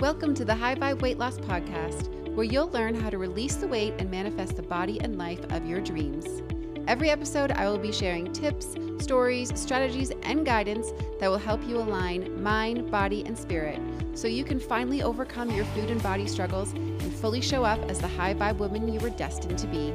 Welcome 0.00 0.34
to 0.34 0.44
the 0.44 0.54
High 0.54 0.74
Vibe 0.74 1.00
Weight 1.00 1.16
Loss 1.16 1.38
Podcast, 1.38 2.34
where 2.34 2.44
you'll 2.44 2.68
learn 2.68 2.94
how 2.94 3.08
to 3.08 3.16
release 3.16 3.54
the 3.54 3.66
weight 3.66 3.94
and 3.96 4.10
manifest 4.10 4.56
the 4.56 4.62
body 4.62 5.00
and 5.00 5.16
life 5.16 5.40
of 5.50 5.64
your 5.64 5.80
dreams. 5.80 6.42
Every 6.86 7.08
episode, 7.08 7.50
I 7.52 7.66
will 7.66 7.78
be 7.78 7.92
sharing 7.92 8.30
tips, 8.30 8.76
stories, 8.98 9.58
strategies, 9.58 10.12
and 10.22 10.44
guidance 10.44 10.92
that 11.18 11.30
will 11.30 11.38
help 11.38 11.66
you 11.66 11.78
align 11.78 12.42
mind, 12.42 12.90
body, 12.90 13.24
and 13.24 13.38
spirit 13.38 13.80
so 14.12 14.28
you 14.28 14.44
can 14.44 14.60
finally 14.60 15.02
overcome 15.02 15.50
your 15.50 15.64
food 15.64 15.90
and 15.90 16.02
body 16.02 16.26
struggles 16.26 16.72
and 16.74 17.14
fully 17.14 17.40
show 17.40 17.64
up 17.64 17.80
as 17.90 17.98
the 17.98 18.06
high 18.06 18.34
vibe 18.34 18.58
woman 18.58 18.92
you 18.92 19.00
were 19.00 19.08
destined 19.08 19.58
to 19.58 19.66
be. 19.66 19.94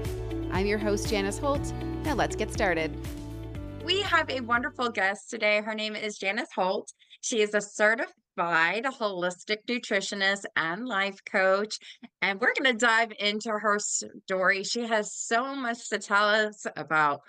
I'm 0.52 0.66
your 0.66 0.80
host, 0.80 1.10
Janice 1.10 1.38
Holt. 1.38 1.72
Now 2.04 2.16
let's 2.16 2.36
get 2.36 2.52
started. 2.52 2.92
We 3.86 4.02
have 4.02 4.32
a 4.32 4.42
wonderful 4.42 4.90
guest 4.90 5.30
today. 5.30 5.62
Her 5.62 5.76
name 5.76 5.96
is 5.96 6.18
Janice 6.18 6.50
Holt. 6.56 6.92
She 7.22 7.44
is 7.44 7.54
a 7.54 7.62
certified 7.62 8.16
holistic 8.38 9.58
nutritionist 9.68 10.46
and 10.56 10.88
life 10.88 11.20
coach. 11.26 11.78
And 12.22 12.40
we're 12.40 12.54
going 12.54 12.72
to 12.72 12.86
dive 12.86 13.12
into 13.20 13.52
her 13.52 13.80
story. 13.80 14.64
She 14.64 14.88
has 14.88 15.14
so 15.14 15.56
much 15.56 15.90
to 15.90 16.00
tell 16.00 16.30
us 16.30 16.66
about 16.76 17.22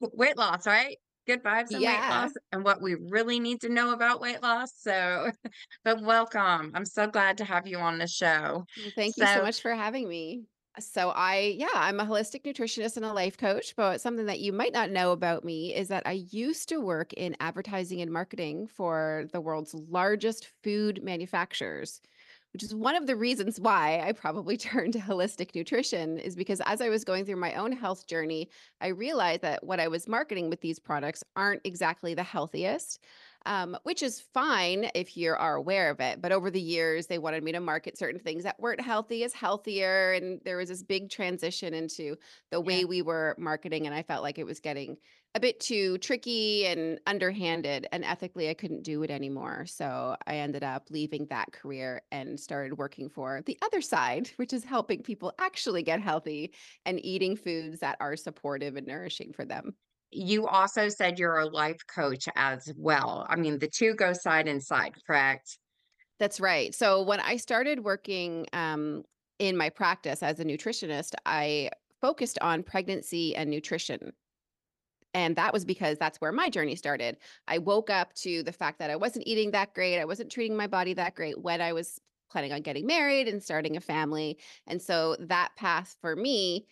weight 0.00 0.36
loss, 0.36 0.66
right? 0.66 0.96
Good 1.26 1.42
vibes 1.42 1.72
and 1.72 1.80
weight 1.80 2.08
loss 2.08 2.30
and 2.52 2.64
what 2.64 2.80
we 2.80 2.94
really 2.94 3.40
need 3.40 3.62
to 3.62 3.68
know 3.68 3.92
about 3.92 4.20
weight 4.20 4.42
loss. 4.42 4.70
So, 4.76 5.32
but 5.84 6.00
welcome. 6.02 6.72
I'm 6.74 6.84
so 6.84 7.08
glad 7.08 7.38
to 7.38 7.44
have 7.44 7.66
you 7.66 7.78
on 7.78 7.98
the 7.98 8.06
show. 8.06 8.64
Well, 8.76 8.92
Thank 8.94 9.16
you 9.16 9.26
so 9.26 9.34
So, 9.34 9.42
much 9.42 9.60
for 9.60 9.74
having 9.74 10.08
me. 10.08 10.44
So 10.78 11.10
I, 11.10 11.54
yeah, 11.56 11.68
I'm 11.74 12.00
a 12.00 12.04
holistic 12.04 12.42
nutritionist 12.44 12.96
and 12.96 13.06
a 13.06 13.12
life 13.12 13.38
coach, 13.38 13.74
but 13.76 14.00
something 14.00 14.26
that 14.26 14.40
you 14.40 14.52
might 14.52 14.74
not 14.74 14.90
know 14.90 15.12
about 15.12 15.42
me 15.42 15.74
is 15.74 15.88
that 15.88 16.02
I 16.06 16.24
used 16.30 16.68
to 16.68 16.82
work 16.82 17.14
in 17.14 17.34
advertising 17.40 18.02
and 18.02 18.12
marketing 18.12 18.66
for 18.66 19.26
the 19.32 19.40
world's 19.40 19.72
largest 19.72 20.48
food 20.62 21.02
manufacturers, 21.02 22.02
which 22.52 22.62
is 22.62 22.74
one 22.74 22.94
of 22.94 23.06
the 23.06 23.16
reasons 23.16 23.58
why 23.58 24.02
I 24.06 24.12
probably 24.12 24.56
turned 24.58 24.92
to 24.92 24.98
holistic 24.98 25.54
nutrition 25.54 26.18
is 26.18 26.36
because 26.36 26.60
as 26.66 26.82
I 26.82 26.90
was 26.90 27.04
going 27.04 27.24
through 27.24 27.36
my 27.36 27.54
own 27.54 27.72
health 27.72 28.06
journey, 28.06 28.50
I 28.82 28.88
realized 28.88 29.40
that 29.42 29.64
what 29.64 29.80
I 29.80 29.88
was 29.88 30.06
marketing 30.06 30.50
with 30.50 30.60
these 30.60 30.78
products 30.78 31.24
aren't 31.36 31.62
exactly 31.64 32.12
the 32.12 32.22
healthiest 32.22 33.02
um, 33.46 33.78
which 33.84 34.02
is 34.02 34.24
fine 34.34 34.90
if 34.94 35.16
you 35.16 35.32
are 35.32 35.54
aware 35.54 35.90
of 35.90 36.00
it. 36.00 36.20
But 36.20 36.32
over 36.32 36.50
the 36.50 36.60
years, 36.60 37.06
they 37.06 37.18
wanted 37.18 37.42
me 37.42 37.52
to 37.52 37.60
market 37.60 37.96
certain 37.96 38.20
things 38.20 38.42
that 38.42 38.60
weren't 38.60 38.80
healthy 38.80 39.24
as 39.24 39.32
healthier. 39.32 40.12
And 40.12 40.40
there 40.44 40.56
was 40.56 40.68
this 40.68 40.82
big 40.82 41.08
transition 41.08 41.72
into 41.72 42.16
the 42.50 42.58
yeah. 42.58 42.66
way 42.66 42.84
we 42.84 43.02
were 43.02 43.34
marketing. 43.38 43.86
And 43.86 43.94
I 43.94 44.02
felt 44.02 44.22
like 44.22 44.38
it 44.38 44.44
was 44.44 44.60
getting 44.60 44.96
a 45.34 45.40
bit 45.40 45.60
too 45.60 45.98
tricky 45.98 46.66
and 46.66 46.98
underhanded. 47.06 47.86
And 47.92 48.04
ethically, 48.04 48.50
I 48.50 48.54
couldn't 48.54 48.82
do 48.82 49.02
it 49.04 49.10
anymore. 49.10 49.66
So 49.66 50.16
I 50.26 50.36
ended 50.36 50.64
up 50.64 50.88
leaving 50.90 51.26
that 51.26 51.52
career 51.52 52.02
and 52.10 52.40
started 52.40 52.76
working 52.76 53.08
for 53.08 53.42
the 53.46 53.58
other 53.62 53.80
side, 53.80 54.30
which 54.36 54.52
is 54.52 54.64
helping 54.64 55.02
people 55.02 55.32
actually 55.38 55.82
get 55.82 56.00
healthy 56.00 56.52
and 56.84 57.04
eating 57.04 57.36
foods 57.36 57.80
that 57.80 57.96
are 58.00 58.16
supportive 58.16 58.76
and 58.76 58.86
nourishing 58.86 59.32
for 59.32 59.44
them. 59.44 59.74
You 60.16 60.46
also 60.46 60.88
said 60.88 61.18
you're 61.18 61.38
a 61.38 61.46
life 61.46 61.86
coach 61.86 62.26
as 62.36 62.72
well. 62.76 63.26
I 63.28 63.36
mean, 63.36 63.58
the 63.58 63.68
two 63.68 63.94
go 63.94 64.14
side 64.14 64.48
and 64.48 64.62
side, 64.62 64.94
correct? 65.06 65.58
That's 66.18 66.40
right. 66.40 66.74
So 66.74 67.02
when 67.02 67.20
I 67.20 67.36
started 67.36 67.84
working 67.84 68.46
um, 68.54 69.02
in 69.38 69.58
my 69.58 69.68
practice 69.68 70.22
as 70.22 70.40
a 70.40 70.44
nutritionist, 70.44 71.14
I 71.26 71.70
focused 72.00 72.38
on 72.40 72.62
pregnancy 72.62 73.36
and 73.36 73.50
nutrition. 73.50 74.12
And 75.12 75.36
that 75.36 75.52
was 75.52 75.64
because 75.64 75.98
that's 75.98 76.18
where 76.18 76.32
my 76.32 76.48
journey 76.48 76.76
started. 76.76 77.18
I 77.46 77.58
woke 77.58 77.90
up 77.90 78.14
to 78.14 78.42
the 78.42 78.52
fact 78.52 78.78
that 78.78 78.90
I 78.90 78.96
wasn't 78.96 79.26
eating 79.26 79.50
that 79.50 79.74
great. 79.74 79.98
I 79.98 80.04
wasn't 80.06 80.32
treating 80.32 80.56
my 80.56 80.66
body 80.66 80.94
that 80.94 81.14
great 81.14 81.40
when 81.40 81.60
I 81.60 81.74
was 81.74 82.00
planning 82.30 82.52
on 82.52 82.62
getting 82.62 82.86
married 82.86 83.28
and 83.28 83.42
starting 83.42 83.76
a 83.76 83.80
family. 83.80 84.38
And 84.66 84.80
so 84.80 85.16
that 85.20 85.50
path 85.56 85.96
for 86.00 86.16
me 86.16 86.66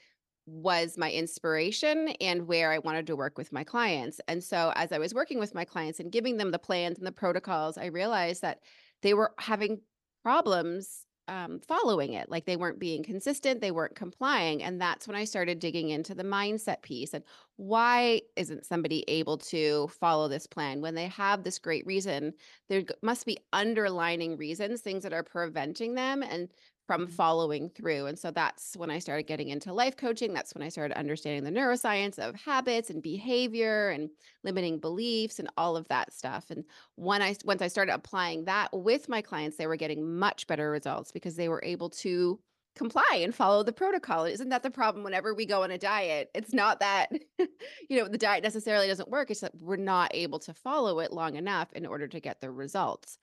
was 0.47 0.99
my 0.99 1.11
inspiration 1.11 2.09
and 2.21 2.47
where 2.47 2.73
I 2.73 2.79
wanted 2.79 3.07
to 3.07 3.17
work 3.17 3.39
with 3.39 3.53
my 3.53 3.65
clients. 3.65 4.21
And 4.29 4.43
so 4.43 4.73
as 4.77 4.93
I 4.93 4.99
was 4.99 5.15
working 5.15 5.39
with 5.39 5.55
my 5.55 5.65
clients 5.65 6.01
and 6.01 6.13
giving 6.13 6.37
them 6.37 6.51
the 6.51 6.59
plans 6.59 6.99
and 6.99 7.07
the 7.07 7.13
protocols, 7.13 7.79
I 7.79 7.87
realized 7.87 8.43
that 8.43 8.61
they 9.03 9.15
were 9.15 9.33
having 9.39 9.81
problems 10.23 11.07
um, 11.29 11.61
following 11.61 12.13
it. 12.13 12.31
Like 12.31 12.45
they 12.45 12.57
weren't 12.57 12.79
being 12.79 13.03
consistent, 13.03 13.61
they 13.61 13.71
weren't 13.71 13.95
complying. 13.95 14.63
And 14.63 14.81
that's 14.81 15.09
when 15.09 15.17
I 15.17 15.25
started 15.25 15.59
digging 15.59 15.91
into 15.91 16.15
the 16.15 16.23
mindset 16.23 16.83
piece 16.83 17.15
and 17.15 17.25
why 17.57 18.21
isn't 18.37 18.67
somebody 18.67 19.05
able 19.09 19.39
to 19.39 19.89
follow 19.89 20.29
this 20.29 20.47
plan 20.47 20.81
when 20.81 20.95
they 20.95 21.07
have 21.07 21.43
this 21.43 21.59
great 21.59 21.87
reason? 21.87 22.35
There 22.69 22.83
must 23.03 23.25
be 23.25 23.39
underlining 23.53 24.37
reasons, 24.37 24.81
things 24.81 25.03
that 25.03 25.13
are 25.13 25.23
preventing 25.23 25.95
them 25.95 26.23
and 26.23 26.51
from 26.87 27.07
following 27.07 27.71
through. 27.71 28.07
And 28.07 28.19
so 28.19 28.31
that's 28.31 28.77
when 28.77 28.91
I 28.91 28.99
started 28.99 29.27
getting 29.27 29.49
into 29.49 29.73
life 29.73 29.97
coaching. 29.97 30.35
That's 30.35 30.55
when 30.55 30.63
I 30.63 30.69
started 30.69 30.99
understanding 30.99 31.45
the 31.45 31.59
neuroscience 31.59 32.19
of 32.19 32.35
habits 32.35 32.91
and 32.91 33.03
behavior 33.03 33.91
and 33.91 34.11
limiting 34.43 34.79
beliefs 34.79 35.39
and 35.39 35.49
all 35.57 35.77
of 35.77 35.89
that 35.89 36.13
stuff. 36.13 36.47
And 36.51 36.65
when 36.97 37.23
I 37.23 37.37
once 37.45 37.63
I 37.63 37.69
started 37.69 37.95
applying 37.95 38.45
that 38.45 38.69
with 38.73 39.09
my 39.09 39.23
clients, 39.23 39.57
they 39.57 39.67
were 39.67 39.77
getting 39.77 40.19
much 40.19 40.47
better 40.47 40.71
results 40.71 41.11
because 41.11 41.37
they 41.37 41.49
were 41.49 41.63
able 41.65 41.91
to 41.91 42.39
comply 42.77 43.21
and 43.21 43.35
follow 43.35 43.63
the 43.63 43.73
protocol. 43.73 44.25
Isn't 44.25 44.49
that 44.49 44.63
the 44.63 44.71
problem 44.71 45.05
whenever 45.05 45.33
we 45.33 45.47
go 45.47 45.63
on 45.63 45.71
a 45.71 45.79
diet? 45.79 46.31
It's 46.35 46.53
not 46.53 46.81
that 46.81 47.13
you 47.39 47.99
know 47.99 48.09
the 48.09 48.19
diet 48.19 48.43
necessarily 48.43 48.89
doesn't 48.89 49.09
work, 49.09 49.31
it's 49.31 49.41
that 49.41 49.55
we're 49.59 49.77
not 49.77 50.11
able 50.13 50.39
to 50.41 50.53
follow 50.53 50.99
it 50.99 51.13
long 51.13 51.37
enough 51.37 51.73
in 51.73 51.87
order 51.87 52.09
to 52.09 52.21
get 52.21 52.41
the 52.41 52.51
results 52.51 53.19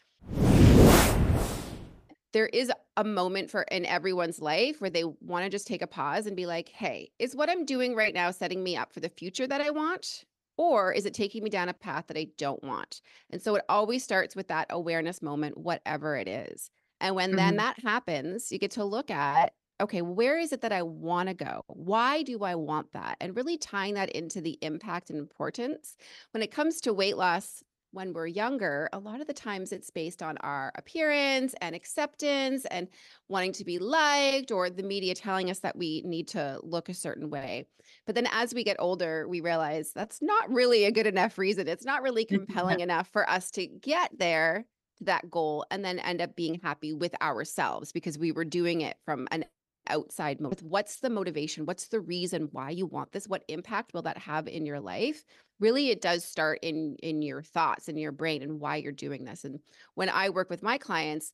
there 2.34 2.48
is 2.48 2.72
a 2.98 3.04
moment 3.04 3.52
for 3.52 3.64
in 3.64 3.86
everyone's 3.86 4.40
life 4.40 4.80
where 4.82 4.90
they 4.90 5.04
want 5.04 5.44
to 5.44 5.50
just 5.50 5.68
take 5.68 5.82
a 5.82 5.88
pause 5.88 6.26
and 6.26 6.36
be 6.36 6.46
like, 6.46 6.70
hey, 6.70 7.12
is 7.20 7.36
what 7.36 7.50
I'm 7.50 7.66
doing 7.66 7.96
right 7.96 8.14
now 8.14 8.32
setting 8.32 8.64
me 8.64 8.76
up 8.78 8.94
for 8.94 9.00
the 9.00 9.10
future 9.10 9.48
that 9.48 9.62
I 9.62 9.70
want? 9.70 10.26
Or 10.58 10.94
is 10.94 11.06
it 11.06 11.14
taking 11.14 11.44
me 11.44 11.50
down 11.50 11.70
a 11.70 11.74
path 11.74 12.08
that 12.08 12.18
I 12.18 12.28
don't 12.38 12.64
want? 12.64 13.02
And 13.30 13.42
so 13.42 13.56
it 13.56 13.66
always 13.68 14.04
starts 14.04 14.36
with 14.36 14.48
that 14.50 14.68
awareness 14.70 15.22
moment, 15.22 15.58
whatever 15.58 16.16
it 16.16 16.28
is. 16.28 16.70
And 17.00 17.16
when 17.16 17.36
then 17.36 17.56
Mhm. 17.56 17.58
that 17.58 17.80
happens, 17.80 18.52
you 18.52 18.60
get 18.60 18.72
to 18.72 18.86
look 18.86 19.10
at, 19.10 19.54
okay, 19.80 20.04
where 20.04 20.38
is 20.38 20.52
it 20.54 20.62
that 20.62 20.72
I 20.72 20.84
want 20.84 21.30
to 21.30 21.34
go? 21.34 21.64
Why 21.68 22.22
do 22.22 22.44
I 22.44 22.54
want 22.56 22.92
that? 22.92 23.18
And 23.20 23.36
really 23.36 23.58
tying 23.58 23.96
that 23.96 24.12
into 24.12 24.40
the 24.42 24.60
impact 24.62 25.10
and 25.10 25.18
importance. 25.18 25.96
When 26.32 26.44
it 26.44 26.52
comes 26.52 26.80
to 26.82 26.94
weight 26.94 27.18
loss, 27.18 27.64
when 27.92 28.14
we're 28.14 28.28
younger, 28.28 28.90
a 28.94 29.00
lot 29.00 29.22
of 29.22 29.28
the 29.28 29.34
times 29.34 29.72
it's 29.72 29.90
based 29.90 30.24
on 30.24 30.38
our 30.38 30.72
appearance 30.76 31.54
and 31.62 31.76
acceptance 31.76 32.66
and 32.66 32.88
wanting 33.28 33.54
to 33.54 33.66
be 33.66 33.80
liked, 33.80 34.52
or 34.52 34.70
the 34.70 34.84
media 34.84 35.14
telling 35.14 35.50
us 35.50 35.60
that 35.60 35.76
we 35.76 36.02
need 36.06 36.28
to 36.30 36.60
look 36.64 36.90
a 36.90 36.94
certain 36.94 37.30
way. 37.30 37.68
But 38.06 38.16
then 38.16 38.28
as 38.32 38.54
we 38.54 38.64
get 38.64 38.78
older, 38.80 39.28
we 39.28 39.42
realize 39.42 39.92
that's 39.94 40.22
not 40.22 40.52
really 40.52 40.86
a 40.86 40.92
good 40.92 41.08
enough 41.08 41.38
reason. 41.38 41.68
It's 41.68 41.86
not 41.86 42.02
really 42.02 42.26
mm, 42.26 42.30
compelling 42.30 42.80
enough 42.80 43.10
for 43.12 43.30
us 43.30 43.52
to 43.52 43.68
get 43.68 44.18
there 44.18 44.66
to 44.98 45.04
that 45.06 45.30
goal 45.30 45.66
and 45.70 45.84
then 45.84 46.00
end 46.00 46.22
up 46.22 46.36
being 46.36 46.60
happy 46.64 46.94
with 46.94 47.14
ourselves 47.22 47.92
because 47.92 48.18
we 48.18 48.32
were 48.32 48.46
doing 48.46 48.82
it 48.82 48.98
from 49.06 49.28
an 49.32 49.46
outside 49.88 50.40
motive. 50.40 50.64
What's 50.64 51.00
the 51.00 51.10
motivation? 51.10 51.66
What's 51.66 51.88
the 51.88 52.00
reason 52.00 52.50
why 52.52 52.70
you 52.70 52.86
want 52.86 53.12
this? 53.12 53.28
What 53.28 53.44
impact 53.48 53.94
will 53.94 54.04
that 54.04 54.18
have 54.20 54.48
in 54.48 54.66
your 54.66 54.80
life? 54.80 55.24
Really, 55.62 55.92
it 55.92 56.02
does 56.02 56.26
start 56.26 56.60
in 56.64 56.98
in 56.98 57.24
your 57.24 57.44
thoughts 57.44 57.90
and 57.90 58.00
your 58.00 58.12
brain 58.14 58.44
and 58.44 58.60
why 58.62 58.78
you're 58.78 58.92
doing 58.94 59.26
this. 59.26 59.46
And 59.46 59.62
when 59.96 60.10
I 60.10 60.30
work 60.30 60.50
with 60.52 60.64
my 60.64 60.78
clients, 60.80 61.34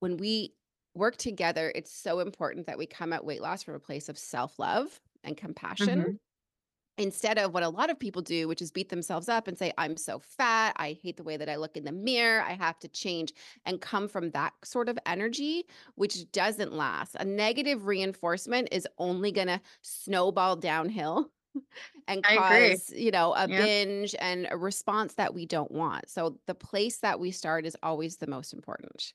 when 0.00 0.18
we 0.18 0.54
work 0.94 1.16
together, 1.18 1.72
it's 1.74 1.92
so 1.92 2.20
important 2.20 2.66
that 2.66 2.78
we 2.78 2.86
come 2.86 3.12
at 3.12 3.24
weight 3.24 3.42
loss 3.42 3.62
from 3.64 3.74
a 3.74 3.80
place 3.80 4.08
of 4.08 4.18
self-love 4.18 5.00
and 5.24 5.36
compassion 5.36 6.06
Mhm. 6.06 6.18
instead 6.98 7.38
of 7.38 7.54
what 7.54 7.62
a 7.62 7.68
lot 7.68 7.90
of 7.90 7.98
people 7.98 8.22
do, 8.22 8.48
which 8.48 8.62
is 8.62 8.72
beat 8.72 8.88
themselves 8.90 9.28
up 9.28 9.48
and 9.48 9.58
say, 9.58 9.72
I'm 9.78 9.96
so 9.96 10.18
fat. 10.18 10.74
I 10.76 10.94
hate 11.02 11.16
the 11.16 11.24
way 11.24 11.36
that 11.36 11.48
I 11.48 11.56
look 11.56 11.76
in 11.76 11.84
the 11.84 11.92
mirror. 11.92 12.42
I 12.42 12.54
have 12.54 12.78
to 12.80 12.88
change 12.88 13.32
and 13.66 13.80
come 13.80 14.08
from 14.08 14.30
that 14.32 14.54
sort 14.64 14.88
of 14.88 14.98
energy, 15.06 15.64
which 15.94 16.30
doesn't 16.32 16.72
last. 16.72 17.16
A 17.20 17.24
negative 17.24 17.86
reinforcement 17.86 18.68
is 18.72 18.88
only 18.98 19.32
going 19.32 19.48
to 19.48 19.60
snowball 19.82 20.56
downhill 20.56 21.32
and 22.08 22.22
cause, 22.22 22.92
you 22.94 23.10
know, 23.10 23.34
a 23.34 23.48
Yep. 23.48 23.58
binge 23.58 24.14
and 24.18 24.48
a 24.50 24.56
response 24.56 25.14
that 25.14 25.34
we 25.34 25.46
don't 25.46 25.70
want. 25.70 26.08
So 26.08 26.38
the 26.46 26.54
place 26.54 26.98
that 26.98 27.20
we 27.20 27.30
start 27.30 27.66
is 27.66 27.76
always 27.82 28.16
the 28.16 28.26
most 28.26 28.52
important. 28.52 29.12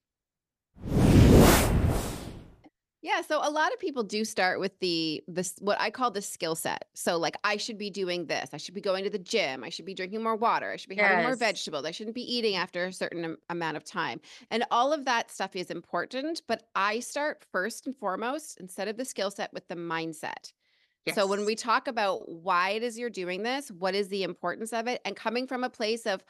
Yeah, 3.04 3.20
so 3.20 3.42
a 3.44 3.52
lot 3.52 3.74
of 3.74 3.80
people 3.80 4.04
do 4.04 4.24
start 4.24 4.62
with 4.62 4.80
the 4.80 5.22
this 5.28 5.56
what 5.60 5.80
I 5.80 5.90
call 5.90 6.10
the 6.10 6.22
skill 6.22 6.56
set. 6.56 6.86
So 6.94 7.18
like 7.18 7.36
I 7.44 7.58
should 7.58 7.78
be 7.78 7.90
doing 7.90 8.28
this. 8.28 8.52
I 8.54 8.58
should 8.58 8.74
be 8.74 8.80
going 8.80 9.04
to 9.04 9.10
the 9.10 9.20
gym. 9.20 9.62
I 9.62 9.68
should 9.68 9.84
be 9.84 9.94
drinking 9.94 10.24
more 10.24 10.38
water. 10.38 10.72
I 10.72 10.78
should 10.78 10.90
be 10.90 10.96
having 10.96 11.22
more 11.22 11.36
vegetables. 11.36 11.84
I 11.84 11.92
shouldn't 11.92 12.16
be 12.16 12.22
eating 12.22 12.56
after 12.56 12.86
a 12.86 12.94
certain 12.94 13.36
amount 13.50 13.76
of 13.76 13.84
time. 13.84 14.22
And 14.52 14.64
all 14.72 14.94
of 14.94 15.04
that 15.04 15.30
stuff 15.30 15.54
is 15.54 15.70
important, 15.70 16.44
but 16.48 16.64
I 16.76 17.02
start 17.02 17.44
first 17.52 17.88
and 17.88 17.96
foremost 17.96 18.58
instead 18.62 18.88
of 18.88 18.96
the 18.96 19.04
skill 19.04 19.32
set 19.32 19.52
with 19.52 19.68
the 19.68 19.76
mindset. 19.76 20.54
So 21.14 21.28
when 21.28 21.46
we 21.46 21.56
talk 21.56 21.88
about 21.88 22.30
why 22.30 22.72
it 22.72 22.84
is 22.84 22.98
you're 22.98 23.10
doing 23.10 23.44
this, 23.44 23.70
what 23.70 23.94
is 23.96 24.08
the 24.08 24.24
importance 24.24 24.72
of 24.72 24.88
it 24.88 25.02
and 25.04 25.16
coming 25.16 25.48
from 25.48 25.64
a 25.64 25.70
place 25.70 26.06
of 26.06 26.24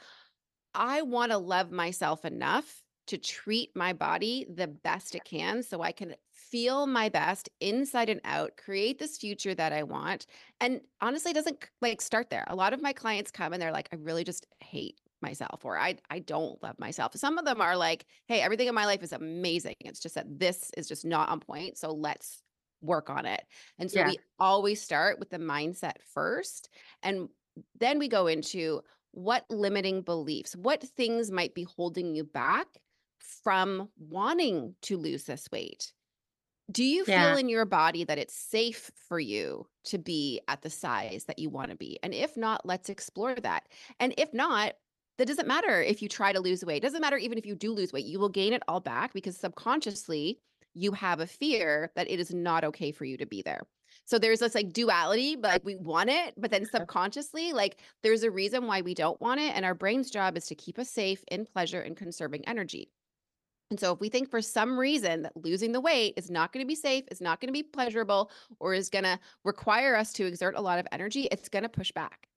I 0.74 1.02
want 1.02 1.30
to 1.30 1.38
love 1.38 1.70
myself 1.70 2.24
enough 2.24 2.82
to 3.06 3.18
treat 3.18 3.70
my 3.76 3.92
body 3.92 4.46
the 4.52 4.66
best 4.66 5.14
it 5.14 5.24
can 5.24 5.62
so 5.62 5.82
I 5.82 5.92
can 5.92 6.14
feel 6.32 6.86
my 6.86 7.08
best 7.08 7.48
inside 7.60 8.08
and 8.08 8.20
out, 8.24 8.56
create 8.56 8.98
this 8.98 9.18
future 9.18 9.54
that 9.54 9.72
I 9.72 9.82
want. 9.82 10.26
And 10.60 10.80
honestly, 11.00 11.30
it 11.30 11.34
doesn't 11.34 11.64
like 11.80 12.00
start 12.00 12.30
there. 12.30 12.44
A 12.48 12.56
lot 12.56 12.72
of 12.72 12.82
my 12.82 12.92
clients 12.92 13.30
come 13.30 13.52
and 13.52 13.60
they're 13.60 13.72
like, 13.72 13.88
I 13.92 13.96
really 13.96 14.24
just 14.24 14.46
hate 14.60 15.00
myself 15.20 15.64
or 15.64 15.78
I 15.78 15.96
I 16.10 16.18
don't 16.18 16.62
love 16.62 16.78
myself. 16.78 17.12
Some 17.16 17.38
of 17.38 17.44
them 17.44 17.60
are 17.60 17.76
like, 17.76 18.04
hey, 18.26 18.40
everything 18.40 18.68
in 18.68 18.74
my 18.74 18.86
life 18.86 19.02
is 19.02 19.12
amazing. 19.12 19.76
It's 19.80 20.00
just 20.00 20.14
that 20.14 20.38
this 20.38 20.70
is 20.76 20.88
just 20.88 21.04
not 21.04 21.28
on 21.28 21.40
point. 21.40 21.78
So 21.78 21.92
let's 21.92 22.42
work 22.84 23.10
on 23.10 23.26
it. 23.26 23.44
And 23.78 23.90
so 23.90 24.00
Yeah. 24.00 24.08
we 24.08 24.18
always 24.38 24.80
start 24.80 25.18
with 25.18 25.30
the 25.30 25.38
mindset 25.38 26.02
first 26.02 26.68
and 27.02 27.28
then 27.78 27.98
we 27.98 28.08
go 28.08 28.26
into 28.26 28.82
what 29.12 29.44
limiting 29.48 30.02
beliefs, 30.02 30.56
what 30.56 30.82
things 30.82 31.30
might 31.30 31.54
be 31.54 31.62
holding 31.62 32.14
you 32.14 32.24
back 32.24 32.66
from 33.18 33.88
wanting 33.96 34.74
to 34.82 34.96
lose 34.96 35.24
this 35.24 35.48
weight? 35.52 35.92
Do 36.72 36.82
you 36.82 37.04
feel 37.04 37.36
in 37.36 37.48
your 37.48 37.66
body 37.66 38.04
that 38.04 38.18
it's 38.18 38.34
safe 38.34 38.90
for 38.96 39.20
you 39.20 39.66
to 39.84 39.98
be 39.98 40.40
at 40.48 40.62
the 40.62 40.70
size 40.70 41.24
that 41.24 41.38
you 41.38 41.50
want 41.50 41.70
to 41.70 41.76
be? 41.76 41.98
And 42.02 42.14
if 42.14 42.36
not, 42.36 42.64
let's 42.64 42.88
explore 42.88 43.34
that. 43.34 43.68
And 44.00 44.14
if 44.16 44.32
not, 44.32 44.74
that 45.18 45.28
doesn't 45.28 45.46
matter 45.46 45.82
if 45.82 46.00
you 46.02 46.08
try 46.08 46.32
to 46.32 46.40
lose 46.40 46.64
weight. 46.64 46.78
It 46.78 46.82
doesn't 46.86 47.02
matter 47.02 47.18
even 47.18 47.38
if 47.38 47.46
you 47.46 47.54
do 47.54 47.72
lose 47.72 47.92
weight. 47.92 48.06
You 48.06 48.18
will 48.18 48.30
gain 48.30 48.52
it 48.54 48.62
all 48.66 48.80
back 48.80 49.12
because 49.12 49.36
subconsciously 49.36 50.40
you 50.74 50.92
have 50.92 51.20
a 51.20 51.26
fear 51.26 51.90
that 51.96 52.10
it 52.10 52.20
is 52.20 52.34
not 52.34 52.64
okay 52.64 52.92
for 52.92 53.04
you 53.04 53.16
to 53.16 53.26
be 53.26 53.42
there. 53.42 53.62
So 54.06 54.18
there's 54.18 54.40
this 54.40 54.54
like 54.54 54.72
duality, 54.72 55.36
but 55.36 55.52
like 55.52 55.64
we 55.64 55.76
want 55.76 56.10
it, 56.10 56.34
but 56.36 56.50
then 56.50 56.66
subconsciously, 56.66 57.52
like 57.52 57.78
there's 58.02 58.22
a 58.22 58.30
reason 58.30 58.66
why 58.66 58.82
we 58.82 58.94
don't 58.94 59.20
want 59.20 59.40
it. 59.40 59.54
And 59.54 59.64
our 59.64 59.74
brain's 59.74 60.10
job 60.10 60.36
is 60.36 60.46
to 60.46 60.54
keep 60.54 60.78
us 60.78 60.90
safe 60.90 61.24
in 61.30 61.46
pleasure 61.46 61.80
and 61.80 61.96
conserving 61.96 62.46
energy. 62.46 62.90
And 63.70 63.80
so 63.80 63.92
if 63.92 64.00
we 64.00 64.10
think 64.10 64.30
for 64.30 64.42
some 64.42 64.78
reason 64.78 65.22
that 65.22 65.36
losing 65.36 65.72
the 65.72 65.80
weight 65.80 66.14
is 66.16 66.30
not 66.30 66.52
going 66.52 66.64
to 66.64 66.68
be 66.68 66.74
safe, 66.74 67.04
is 67.10 67.20
not 67.20 67.40
going 67.40 67.48
to 67.48 67.52
be 67.52 67.62
pleasurable, 67.62 68.30
or 68.60 68.74
is 68.74 68.90
going 68.90 69.04
to 69.04 69.18
require 69.42 69.96
us 69.96 70.12
to 70.14 70.26
exert 70.26 70.54
a 70.54 70.60
lot 70.60 70.78
of 70.78 70.86
energy, 70.92 71.28
it's 71.32 71.48
going 71.48 71.62
to 71.62 71.68
push 71.68 71.90
back. 71.90 72.28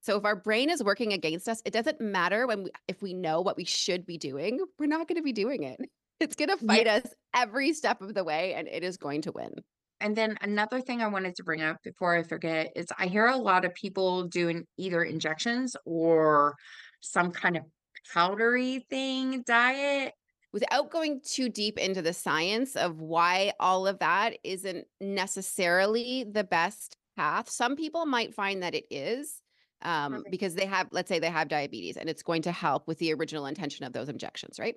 So 0.00 0.16
if 0.16 0.24
our 0.24 0.36
brain 0.36 0.70
is 0.70 0.82
working 0.82 1.12
against 1.12 1.48
us, 1.48 1.60
it 1.66 1.72
doesn't 1.74 2.00
matter 2.00 2.46
when 2.46 2.64
we, 2.64 2.70
if 2.88 3.02
we 3.02 3.12
know 3.12 3.42
what 3.42 3.58
we 3.58 3.66
should 3.66 4.06
be 4.06 4.16
doing, 4.16 4.60
we're 4.78 4.86
not 4.86 5.06
going 5.06 5.16
to 5.16 5.22
be 5.22 5.34
doing 5.34 5.64
it. 5.64 5.78
It's 6.20 6.36
going 6.36 6.48
to 6.50 6.58
Yeah. 6.60 6.66
fight 6.66 6.86
us 6.86 7.14
every 7.34 7.72
step 7.72 8.00
of 8.02 8.14
the 8.14 8.24
way 8.24 8.54
and 8.54 8.68
it 8.68 8.84
is 8.84 8.96
going 8.96 9.22
to 9.22 9.32
win. 9.32 9.52
And 10.00 10.16
then 10.16 10.38
another 10.40 10.80
thing 10.80 11.02
I 11.02 11.08
wanted 11.08 11.34
to 11.36 11.44
bring 11.44 11.62
up 11.62 11.76
before 11.82 12.14
I 12.16 12.22
forget 12.22 12.72
is 12.74 12.86
I 12.98 13.06
hear 13.06 13.26
a 13.26 13.36
lot 13.36 13.64
of 13.64 13.74
people 13.74 14.24
doing 14.24 14.66
either 14.78 15.02
injections 15.02 15.76
or 15.84 16.56
some 17.00 17.32
kind 17.32 17.56
of 17.56 17.64
powdery 18.12 18.86
thing 18.90 19.42
diet. 19.46 20.14
Without 20.52 20.90
going 20.90 21.20
too 21.20 21.48
deep 21.48 21.78
into 21.78 22.02
the 22.02 22.12
science 22.12 22.76
of 22.76 23.00
why 23.00 23.52
all 23.60 23.86
of 23.86 23.98
that 24.00 24.38
isn't 24.42 24.86
necessarily 25.00 26.24
the 26.24 26.44
best 26.44 26.96
path, 27.16 27.48
some 27.48 27.76
people 27.76 28.04
might 28.06 28.34
find 28.34 28.62
that 28.62 28.74
it 28.74 28.84
is 28.90 29.42
um, 29.82 30.24
because 30.30 30.54
they 30.54 30.66
have, 30.66 30.88
let's 30.90 31.08
say 31.08 31.18
they 31.18 31.30
have 31.30 31.48
diabetes 31.48 31.96
and 31.96 32.08
it's 32.08 32.22
going 32.22 32.42
to 32.42 32.52
help 32.52 32.88
with 32.88 32.98
the 32.98 33.12
original 33.14 33.46
intention 33.46 33.86
of 33.86 33.92
those 33.92 34.08
injections, 34.08 34.58
right? 34.58 34.74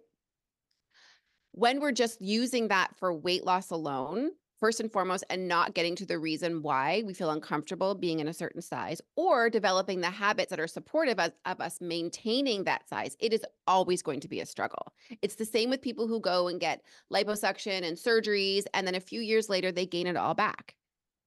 When 1.54 1.80
we're 1.80 1.92
just 1.92 2.22
using 2.22 2.68
that 2.68 2.96
for 2.98 3.14
weight 3.14 3.46
loss 3.46 3.70
alone, 3.70 4.32
first 4.60 4.80
and 4.80 4.92
foremost, 4.92 5.24
and 5.30 5.48
not 5.48 5.76
getting 5.76 5.96
to 5.96 6.06
the 6.06 6.18
reason 6.18 6.62
why 6.64 7.04
we 7.06 7.14
feel 7.14 7.30
uncomfortable 7.30 7.94
being 7.94 8.20
in 8.20 8.28
a 8.28 8.34
certain 8.34 8.62
size 8.62 9.02
or 9.16 9.50
developing 9.50 10.02
the 10.02 10.10
habits 10.10 10.50
that 10.50 10.60
are 10.60 10.68
supportive 10.68 11.20
of, 11.20 11.32
of 11.46 11.62
us 11.62 11.80
maintaining 11.80 12.64
that 12.64 12.88
size, 12.90 13.16
it 13.20 13.34
is 13.34 13.46
always 13.68 14.02
going 14.02 14.20
to 14.20 14.28
be 14.28 14.40
a 14.40 14.46
struggle. 14.46 14.94
It's 15.22 15.36
the 15.36 15.46
same 15.46 15.70
with 15.70 15.82
people 15.82 16.08
who 16.08 16.20
go 16.20 16.48
and 16.48 16.60
get 16.60 16.82
liposuction 17.12 17.84
and 17.84 17.98
surgeries, 17.98 18.64
and 18.74 18.88
then 18.88 18.96
a 18.96 19.00
few 19.00 19.22
years 19.22 19.48
later, 19.48 19.72
they 19.72 19.86
gain 19.86 20.08
it 20.08 20.18
all 20.18 20.34
back. 20.34 20.76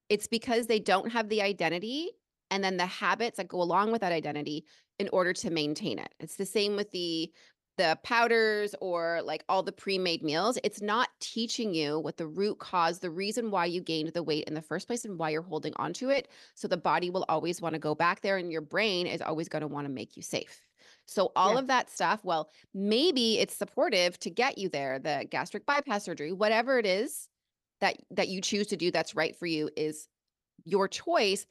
It's 0.08 0.26
because 0.26 0.67
they 0.67 0.81
don't 0.81 1.12
have 1.12 1.28
the 1.28 1.43
identity 1.43 2.11
and 2.50 2.64
then 2.64 2.76
the 2.76 2.87
habits 2.87 3.37
that 3.37 3.49
go 3.49 3.61
along 3.61 3.93
with 3.93 4.00
that 4.00 4.12
identity 4.12 4.64
in 4.99 5.08
order 5.12 5.32
to 5.32 5.50
maintain 5.50 5.99
it. 5.99 6.14
It's 6.19 6.37
the 6.37 6.46
same 6.46 6.75
with 6.76 6.90
the 6.90 7.31
the 7.76 7.99
powders 8.02 8.75
or 8.81 9.20
like 9.23 9.44
all 9.49 9.62
the 9.62 9.73
pre-made 9.73 10.23
meals. 10.23 10.58
It's 10.64 10.81
not 10.81 11.11
teaching 11.20 11.75
you 11.75 11.99
what 12.00 12.17
the 12.17 12.26
root 12.26 12.58
cause, 12.58 13.00
the 13.00 13.11
reason 13.11 13.50
why 13.50 13.67
you 13.67 13.81
gained 13.81 14.08
the 14.14 14.23
weight 14.23 14.44
in 14.44 14.55
the 14.55 14.62
first 14.62 14.87
place 14.87 15.05
and 15.05 15.19
why 15.19 15.31
you're 15.31 15.43
holding 15.43 15.75
on 15.76 15.93
to 15.94 16.11
it. 16.11 16.28
So 16.55 16.69
the 16.69 16.76
body 16.76 17.11
will 17.11 17.26
always 17.28 17.61
want 17.61 17.75
to 17.75 17.78
go 17.78 17.94
back 17.94 18.23
there 18.23 18.38
and 18.38 18.50
your 18.50 18.62
brain 18.62 19.06
is 19.06 19.20
always 19.20 19.49
going 19.49 19.61
to 19.62 19.69
want 19.69 19.87
to 19.87 19.93
make 19.93 20.17
you 20.17 20.23
safe. 20.23 20.61
So 21.06 21.32
all 21.37 21.56
Yeah. 21.56 21.58
of 21.58 21.67
that 21.69 21.90
stuff, 21.90 22.25
well, 22.25 22.50
maybe 22.75 23.38
it's 23.38 23.55
supportive 23.55 24.19
to 24.20 24.31
get 24.31 24.58
you 24.58 24.69
there, 24.69 24.99
the 24.99 25.26
gastric 25.31 25.67
bypass 25.67 26.05
surgery, 26.05 26.32
whatever 26.32 26.78
it 26.78 26.87
is 26.87 27.28
that 27.81 27.96
that 28.11 28.28
you 28.28 28.40
choose 28.40 28.69
to 28.69 28.76
do 28.76 28.90
that's 28.90 29.14
right 29.14 29.37
for 29.37 29.46
you 29.46 29.70
is 29.76 30.08
your 30.64 30.88
choice 30.88 31.46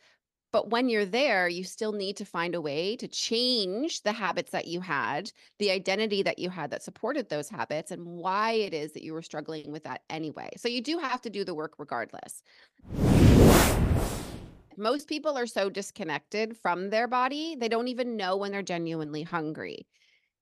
but 0.56 0.69
when 0.69 0.88
you're 0.88 1.04
there 1.04 1.50
you 1.50 1.66
still 1.66 1.92
need 1.92 2.16
to 2.16 2.24
find 2.24 2.56
a 2.56 2.62
way 2.62 2.96
to 2.96 3.10
change 3.10 4.04
the 4.04 4.13
habits 4.13 4.52
that 4.52 4.68
you 4.68 4.80
had 4.80 5.30
the 5.60 5.69
identity 5.69 6.24
that 6.24 6.40
you 6.40 6.50
had 6.50 6.72
that 6.72 6.81
supported 6.81 7.28
those 7.28 7.50
habits 7.50 7.92
and 7.92 8.06
why 8.06 8.54
it 8.54 8.74
is 8.74 8.94
that 8.94 9.04
you 9.04 9.12
were 9.12 9.22
struggling 9.22 9.69
with 9.69 9.84
that 9.84 10.04
anyway 10.10 10.50
so 10.56 10.69
you 10.69 10.80
do 10.80 10.98
have 10.98 11.22
to 11.22 11.30
do 11.30 11.44
the 11.44 11.54
work 11.54 11.74
regardless 11.78 12.42
most 14.78 15.10
people 15.10 15.38
are 15.38 15.46
so 15.46 15.69
disconnected 15.69 16.56
from 16.56 16.90
their 16.90 17.10
body 17.10 17.58
they 17.60 17.68
don't 17.68 17.90
even 17.90 18.16
know 18.16 18.38
when 18.38 18.54
they're 18.54 18.62
genuinely 18.62 19.24
hungry 19.24 19.86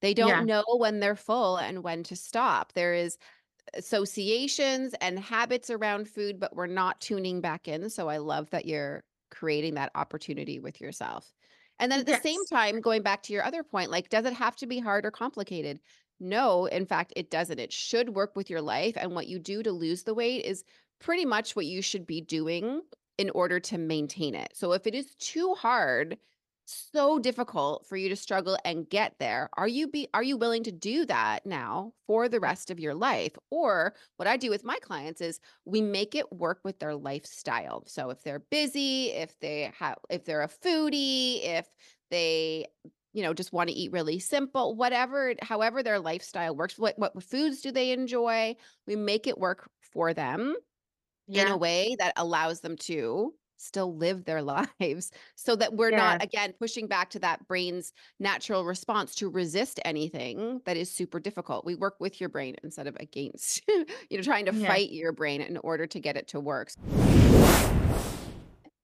they 0.01 0.13
don't 0.13 0.27
Yeah. 0.27 0.45
know 0.45 0.63
when 0.77 1.00
they're 1.00 1.16
full 1.16 1.57
and 1.57 1.83
when 1.83 2.04
to 2.04 2.16
stop 2.16 2.74
there 2.74 2.94
is 2.94 3.18
associations 3.75 4.94
and 5.00 5.18
habits 5.18 5.69
around 5.69 6.07
food, 6.09 6.39
but 6.39 6.56
we're 6.56 6.68
not 6.68 7.00
tuning 7.00 7.39
back 7.39 7.68
in. 7.68 7.89
So 7.89 8.09
I 8.09 8.18
love 8.18 8.50
that 8.50 8.66
you're 8.66 9.04
creating 9.33 9.74
that 9.75 9.91
opportunity 9.95 10.59
with 10.59 10.80
yourself. 10.80 11.33
And 11.80 11.91
then 11.91 12.01
at 12.01 12.06
the 12.06 12.19
same 12.21 12.45
time, 12.45 12.81
going 12.81 13.01
back 13.01 13.24
to 13.24 13.33
your 13.33 13.44
other 13.44 13.63
point, 13.63 13.89
like, 13.89 14.09
does 14.09 14.25
it 14.25 14.33
have 14.33 14.56
to 14.57 14.68
be 14.68 14.80
hard 14.80 15.06
or 15.06 15.12
complicated? 15.12 15.80
No, 16.19 16.68
in 16.68 16.85
fact, 16.85 17.13
it 17.15 17.31
doesn't. 17.31 17.59
It 17.59 17.74
should 17.74 18.09
work 18.09 18.35
with 18.35 18.50
your 18.50 18.62
life. 18.62 18.95
And 18.95 19.15
what 19.15 19.27
you 19.27 19.39
do 19.39 19.63
to 19.63 19.71
lose 19.71 20.03
the 20.03 20.13
weight 20.13 20.45
is 20.45 20.63
pretty 21.00 21.25
much 21.25 21.56
what 21.56 21.65
you 21.65 21.81
should 21.81 22.06
be 22.06 22.21
doing 22.21 22.81
in 23.18 23.30
order 23.31 23.59
to 23.59 23.77
maintain 23.77 24.35
it. 24.35 24.51
So 24.53 24.71
if 24.74 24.88
it 24.88 24.95
is 24.95 25.15
too 25.15 25.56
hard, 25.56 26.18
so 26.65 27.19
difficult 27.19 27.86
for 27.88 27.98
you 27.98 28.10
to 28.10 28.15
struggle 28.15 28.57
and 28.63 28.89
get 28.89 29.15
there 29.19 29.50
are 29.56 29.68
you 29.68 29.88
be 29.88 30.07
are 30.13 30.24
you 30.24 30.38
willing 30.38 30.63
to 30.63 30.71
do 30.71 31.06
that 31.06 31.45
now 31.45 31.94
for 32.07 32.30
the 32.30 32.39
rest 32.39 32.71
of 32.71 32.80
your 32.80 32.94
life? 32.94 33.33
Or 33.50 33.94
what 34.18 34.27
i 34.27 34.38
do 34.38 34.49
with 34.49 34.64
my 34.64 34.78
clients 34.81 35.21
is 35.21 35.40
we 35.66 35.81
make 35.81 36.16
it 36.16 36.31
work 36.31 36.59
with 36.64 36.80
their 36.80 36.95
lifestyle. 36.95 37.83
So 37.88 38.09
if 38.09 38.23
they're 38.23 38.44
busy 38.52 39.11
if 39.11 39.38
they 39.40 39.71
have 39.80 39.97
if 40.09 40.26
they're 40.26 40.44
a 40.44 40.47
foodie 40.47 41.44
if 41.44 41.68
they 42.09 42.68
you 43.14 43.23
know 43.23 43.33
just 43.33 43.54
want 43.54 43.69
to 43.69 43.76
eat 43.76 43.92
really 43.92 44.19
simple 44.19 44.76
whatever 44.76 45.33
however 45.42 45.83
their 45.83 45.99
lifestyle 45.99 46.56
works 46.56 46.78
what 46.78 46.97
what 46.97 47.23
foods 47.23 47.61
do 47.61 47.71
they 47.71 47.92
enjoy 47.92 48.56
we 48.88 48.95
make 48.95 49.28
it 49.28 49.38
work 49.38 49.69
for 49.94 50.14
them 50.14 50.56
in 51.28 51.47
a 51.47 51.57
way 51.57 51.95
that 51.99 52.14
allows 52.18 52.59
them 52.59 52.76
to 52.76 53.33
still 53.64 53.96
live 53.96 54.26
their 54.26 54.42
lives 54.82 55.12
so 55.36 55.56
that 55.56 55.74
we're 55.74 55.92
Yeah. 55.92 55.98
not 55.98 56.24
again 56.24 56.54
pushing 56.60 56.88
back 56.88 57.10
to 57.12 57.20
that 57.20 57.48
brain's 57.48 57.94
natural 58.20 58.66
response 58.66 59.16
to 59.16 59.30
resist 59.30 59.80
anything 59.86 60.62
that 60.66 60.78
is 60.78 60.92
super 60.92 61.20
difficult. 61.20 61.66
We 61.66 61.76
work 61.76 61.96
with 62.00 62.20
your 62.20 62.30
brain 62.30 62.56
instead 62.64 62.88
of 62.88 62.96
against, 63.00 63.62
you 63.68 63.86
know, 64.18 64.22
trying 64.22 64.46
to 64.46 64.54
Yeah. 64.54 64.68
fight 64.68 64.92
your 64.92 65.12
brain 65.12 65.42
in 65.42 65.58
order 65.58 65.88
to 65.88 66.00
get 66.00 66.18
it 66.18 66.28
to 66.30 66.40
work. 66.40 66.70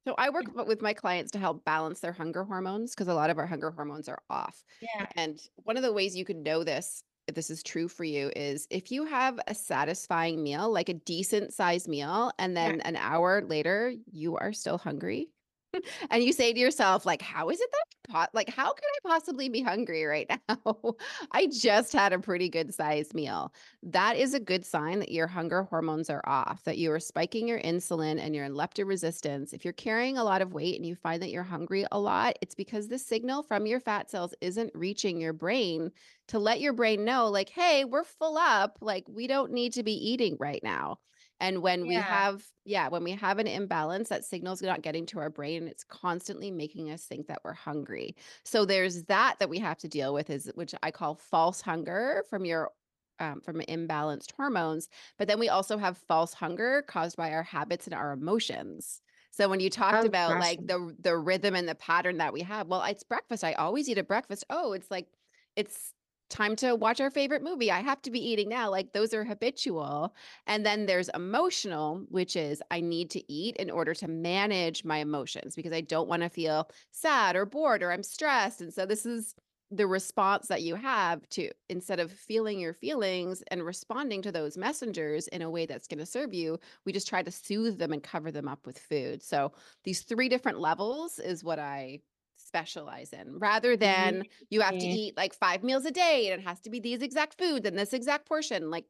So 0.07 0.15
I 0.17 0.29
work 0.31 0.45
with 0.65 0.81
my 0.81 0.93
clients 0.93 1.31
to 1.33 1.39
help 1.39 1.63
balance 1.65 1.99
their 1.99 2.13
hunger 2.13 2.43
hormones 2.43 2.95
because 2.95 3.07
a 3.09 3.13
lot 3.13 3.29
of 3.29 3.37
our 3.37 3.45
hunger 3.45 3.69
hormones 3.69 4.09
are 4.09 4.17
off. 4.29 4.63
Yeah. 4.81 5.05
And 5.15 5.39
one 5.63 5.77
of 5.77 5.83
the 5.83 5.93
ways 5.93 6.15
you 6.15 6.25
can 6.25 6.41
know 6.41 6.63
this, 6.63 7.03
this 7.35 7.49
is 7.49 7.63
true 7.63 7.87
for 7.87 8.03
you, 8.03 8.31
is 8.35 8.67
if 8.69 8.91
you 8.91 9.05
have 9.05 9.39
a 9.47 9.55
satisfying 9.55 10.41
meal, 10.43 10.71
like 10.71 10.89
a 10.89 10.93
decent 10.93 11.53
sized 11.53 11.87
meal, 11.87 12.31
and 12.39 12.53
Yeah. 12.61 12.69
then 12.69 12.81
an 12.81 12.95
hour 12.95 13.41
later 13.43 13.93
you 14.11 14.37
are 14.37 14.53
still 14.53 14.77
hungry. 14.77 15.29
And 16.09 16.23
you 16.23 16.33
say 16.33 16.53
to 16.53 16.59
yourself, 16.59 17.05
like, 17.05 17.21
how 17.21 17.49
is 17.49 17.59
it 17.59 17.69
that 17.71 18.29
like 18.33 18.49
how 18.49 18.73
could 18.73 18.83
I 18.83 19.07
possibly 19.07 19.49
be 19.49 19.61
hungry 19.61 20.03
right 20.03 20.27
now? 20.49 20.95
I 21.31 21.45
just 21.45 21.93
had 21.93 22.11
a 22.11 22.17
pretty 22.17 22.49
good 22.49 22.73
sized 22.73 23.13
meal. 23.13 23.53
That 23.83 24.17
is 24.17 24.33
a 24.33 24.39
good 24.39 24.65
sign 24.65 24.97
that 24.99 25.11
your 25.11 25.27
hunger 25.27 25.61
hormones 25.61 26.09
are 26.09 26.23
off, 26.25 26.63
that 26.63 26.79
you 26.79 26.91
are 26.91 26.99
spiking 26.99 27.47
your 27.47 27.59
insulin 27.61 28.19
and 28.19 28.33
you're 28.33 28.45
in 28.45 28.53
leptin 28.53 28.87
resistance. 28.87 29.53
If 29.53 29.63
you're 29.63 29.73
carrying 29.73 30.17
a 30.17 30.23
lot 30.23 30.41
of 30.41 30.53
weight 30.53 30.75
and 30.75 30.87
you 30.87 30.95
find 30.95 31.21
that 31.21 31.29
you're 31.29 31.43
hungry 31.43 31.85
a 31.91 31.99
lot, 31.99 32.35
it's 32.41 32.55
because 32.55 32.87
the 32.87 32.97
signal 32.97 33.43
from 33.43 33.67
your 33.67 33.79
fat 33.79 34.09
cells 34.09 34.33
isn't 34.41 34.71
reaching 34.73 35.21
your 35.21 35.33
brain 35.33 35.91
to 36.29 36.39
let 36.39 36.61
your 36.61 36.73
brain 36.73 37.05
know, 37.05 37.27
like, 37.27 37.49
hey, 37.49 37.85
we're 37.85 38.03
full 38.03 38.37
up. 38.37 38.79
Like, 38.81 39.05
we 39.07 39.27
don't 39.27 39.51
need 39.51 39.73
to 39.73 39.83
be 39.83 39.93
eating 39.93 40.35
right 40.39 40.63
now. 40.63 40.97
And 41.39 41.61
when 41.61 41.87
we 41.87 41.99
have, 42.01 42.45
yeah, 42.65 42.89
when 42.89 43.03
we 43.03 43.11
have 43.11 43.39
an 43.39 43.47
imbalance, 43.47 44.09
that 44.09 44.25
signal's 44.25 44.61
not 44.61 44.81
getting 44.81 45.05
to 45.07 45.19
our 45.19 45.29
brain 45.29 45.63
and 45.63 45.69
it's 45.71 45.83
constantly 45.83 46.51
making 46.51 46.91
us 46.91 47.05
think 47.05 47.27
that 47.27 47.41
we're 47.43 47.53
hungry. 47.53 48.15
So 48.43 48.65
there's 48.65 49.05
that 49.05 49.37
that 49.39 49.49
we 49.49 49.59
have 49.59 49.77
to 49.79 49.87
deal 49.87 50.13
with 50.13 50.29
is 50.29 50.51
which 50.55 50.75
I 50.83 50.91
call 50.91 51.15
false 51.15 51.61
hunger 51.61 52.25
from 52.29 52.45
your 52.45 52.71
um, 53.19 53.41
from 53.41 53.59
imbalanced 53.61 54.31
hormones. 54.31 54.87
But 55.17 55.27
then 55.27 55.39
we 55.39 55.49
also 55.49 55.77
have 55.77 55.97
false 55.97 56.33
hunger 56.33 56.83
caused 56.83 57.17
by 57.17 57.31
our 57.33 57.43
habits 57.43 57.85
and 57.85 57.93
our 57.93 58.11
emotions. 58.11 59.01
So 59.31 59.49
when 59.49 59.59
you 59.59 59.69
talked 59.69 60.03
Oh, 60.03 60.05
about 60.05 60.37
gosh. 60.37 60.37
like 60.37 60.65
the 60.65 60.95
the 60.99 61.17
rhythm 61.17 61.55
and 61.55 61.67
the 61.67 61.75
pattern 61.75 62.17
that 62.17 62.33
we 62.33 62.41
have, 62.41 62.67
well, 62.67 62.83
it's 62.83 63.03
breakfast. 63.03 63.43
I 63.43 63.53
always 63.53 63.89
eat 63.89 63.97
a 63.97 64.03
breakfast. 64.03 64.45
Oh, 64.49 64.73
it's 64.73 64.89
like 64.91 65.07
it's 65.55 65.93
time 66.29 66.55
to 66.57 66.75
watch 66.75 67.01
our 67.01 67.11
favorite 67.11 67.43
movie. 67.43 67.71
I 67.71 67.81
have 67.81 68.01
to 68.03 68.11
be 68.11 68.19
eating 68.19 68.49
now. 68.49 68.69
Like 68.69 68.93
those 68.93 69.13
are 69.13 69.23
habitual. 69.23 70.15
And 70.47 70.65
then 70.65 70.85
there's 70.85 71.09
emotional, 71.09 72.05
which 72.09 72.35
is 72.35 72.61
I 72.71 72.81
need 72.81 73.09
to 73.11 73.31
eat 73.31 73.55
in 73.57 73.69
order 73.69 73.93
to 73.95 74.07
manage 74.07 74.83
my 74.85 74.97
emotions 74.97 75.55
because 75.55 75.73
I 75.73 75.81
don't 75.81 76.07
want 76.07 76.23
to 76.23 76.29
feel 76.29 76.69
sad 76.91 77.35
or 77.35 77.45
bored 77.45 77.83
or 77.83 77.91
I'm 77.91 78.03
stressed. 78.03 78.61
And 78.61 78.73
so 78.73 78.85
this 78.85 79.05
is 79.05 79.35
the 79.71 79.85
response 79.85 80.47
that 80.47 80.63
you 80.63 80.73
have 80.75 81.27
to 81.29 81.49
instead 81.69 81.99
of 81.99 82.11
feeling 82.11 82.59
your 82.59 82.73
feelings 82.73 83.43
and 83.51 83.63
responding 83.63 84.21
to 84.23 84.31
those 84.31 84.57
messengers 84.57 85.27
in 85.27 85.43
a 85.43 85.49
way 85.49 85.65
that's 85.65 85.87
going 85.87 85.99
to 85.99 86.05
serve 86.05 86.33
you, 86.33 86.59
we 86.85 86.91
just 86.91 87.07
try 87.07 87.21
to 87.21 87.31
soothe 87.31 87.77
them 87.77 87.93
and 87.93 88.01
cover 88.01 88.31
them 88.31 88.47
up 88.47 88.65
with 88.65 88.79
food. 88.79 89.21
So 89.21 89.51
these 89.83 90.01
three 90.01 90.27
different 90.27 90.59
levels 90.59 91.19
is 91.19 91.43
what 91.43 91.59
I 91.59 91.99
specialize 92.49 93.13
in 93.13 93.37
rather 93.37 93.77
than 93.77 94.23
you 94.49 94.61
have 94.61 94.75
to 94.75 94.85
eat 94.85 95.15
like 95.15 95.35
five 95.35 95.63
meals 95.63 95.85
a 95.85 95.91
day 95.91 96.29
and 96.31 96.41
it 96.41 96.45
has 96.45 96.59
to 96.61 96.71
be 96.71 96.79
these 96.79 97.03
exact 97.03 97.37
foods 97.37 97.67
and 97.67 97.77
this 97.77 97.93
exact 97.93 98.27
portion. 98.27 98.71
Like 98.71 98.85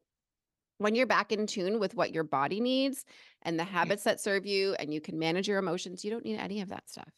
when 0.78 0.94
you're 0.94 1.06
back 1.06 1.30
in 1.30 1.46
tune 1.46 1.78
with 1.78 1.94
what 1.94 2.14
your 2.14 2.24
body 2.24 2.58
needs 2.58 3.04
and 3.42 3.58
the 3.58 3.64
habits 3.64 4.04
that 4.04 4.18
serve 4.18 4.46
you 4.46 4.74
and 4.78 4.94
you 4.94 5.00
can 5.02 5.18
manage 5.18 5.46
your 5.46 5.58
emotions, 5.58 6.02
you 6.02 6.10
don't 6.10 6.24
need 6.24 6.38
any 6.38 6.62
of 6.62 6.70
that 6.70 6.88
stuff. 6.88 7.12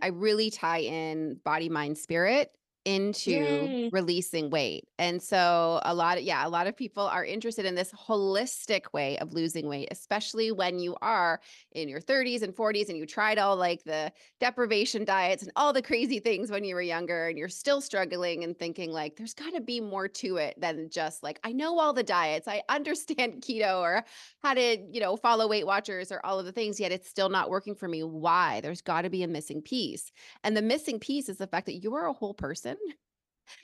I 0.00 0.06
really 0.08 0.50
tie 0.50 0.80
in 0.80 1.36
body, 1.44 1.68
mind, 1.68 1.98
spirit 1.98 2.50
into 2.84 3.30
Yay. 3.30 3.90
releasing 3.92 4.50
weight. 4.50 4.88
And 4.98 5.22
so 5.22 5.80
a 5.84 5.94
lot 5.94 6.18
of 6.18 6.24
yeah, 6.24 6.46
a 6.46 6.48
lot 6.48 6.66
of 6.66 6.76
people 6.76 7.04
are 7.04 7.24
interested 7.24 7.64
in 7.64 7.74
this 7.74 7.92
holistic 7.92 8.92
way 8.92 9.18
of 9.18 9.32
losing 9.32 9.68
weight, 9.68 9.88
especially 9.90 10.52
when 10.52 10.78
you 10.78 10.96
are 11.02 11.40
in 11.72 11.88
your 11.88 12.00
30s 12.00 12.42
and 12.42 12.54
40s 12.54 12.88
and 12.88 12.98
you 12.98 13.06
tried 13.06 13.38
all 13.38 13.56
like 13.56 13.82
the 13.84 14.12
deprivation 14.40 15.04
diets 15.04 15.42
and 15.42 15.52
all 15.56 15.72
the 15.72 15.82
crazy 15.82 16.18
things 16.18 16.50
when 16.50 16.64
you 16.64 16.74
were 16.74 16.82
younger 16.82 17.28
and 17.28 17.38
you're 17.38 17.48
still 17.48 17.80
struggling 17.80 18.44
and 18.44 18.58
thinking 18.58 18.92
like 18.92 19.16
there's 19.16 19.34
got 19.34 19.52
to 19.54 19.60
be 19.60 19.80
more 19.80 20.08
to 20.08 20.36
it 20.36 20.54
than 20.60 20.88
just 20.90 21.22
like 21.22 21.38
I 21.44 21.52
know 21.52 21.78
all 21.78 21.92
the 21.92 22.02
diets. 22.02 22.48
I 22.48 22.62
understand 22.68 23.42
keto 23.46 23.80
or 23.80 24.04
how 24.42 24.54
to, 24.54 24.78
you 24.90 25.00
know, 25.00 25.16
follow 25.16 25.48
Weight 25.48 25.66
Watchers 25.66 26.12
or 26.12 26.24
all 26.24 26.38
of 26.38 26.46
the 26.46 26.52
things 26.52 26.78
yet 26.80 26.92
it's 26.92 27.08
still 27.08 27.28
not 27.28 27.50
working 27.50 27.74
for 27.74 27.88
me. 27.88 28.02
Why? 28.02 28.60
There's 28.60 28.82
got 28.82 29.02
to 29.02 29.10
be 29.10 29.22
a 29.22 29.28
missing 29.28 29.62
piece. 29.62 30.10
And 30.44 30.56
the 30.56 30.62
missing 30.62 30.98
piece 30.98 31.28
is 31.28 31.38
the 31.38 31.46
fact 31.46 31.66
that 31.66 31.82
you 31.82 31.94
are 31.94 32.06
a 32.06 32.12
whole 32.12 32.34
person. 32.34 32.71